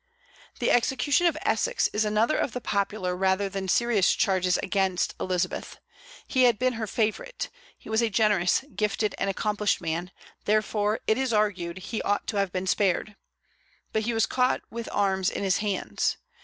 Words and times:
The 0.57 0.71
execution 0.71 1.27
of 1.27 1.37
Essex 1.43 1.87
is 1.89 2.05
another 2.05 2.35
of 2.35 2.53
the 2.53 2.59
popular 2.59 3.15
rather 3.15 3.47
than 3.49 3.67
serious 3.67 4.15
charges 4.15 4.57
against 4.63 5.13
Elizabeth. 5.19 5.77
He 6.25 6.45
had 6.45 6.57
been 6.57 6.73
her 6.73 6.87
favorite; 6.87 7.51
he 7.77 7.87
was 7.87 8.01
a 8.01 8.09
generous, 8.09 8.65
gifted, 8.75 9.13
and 9.19 9.29
accomplished 9.29 9.79
man, 9.79 10.09
therefore, 10.45 11.01
it 11.05 11.19
is 11.19 11.31
argued, 11.33 11.77
he 11.77 12.01
ought 12.01 12.25
to 12.29 12.37
have 12.37 12.51
been 12.51 12.65
spared. 12.65 13.15
But 13.93 14.01
he 14.01 14.13
was 14.15 14.25
caught 14.25 14.61
with 14.71 14.89
arms 14.91 15.29
in 15.29 15.43
his 15.43 15.57
hands. 15.57 16.17